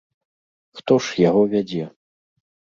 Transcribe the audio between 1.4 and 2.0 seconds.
вядзе?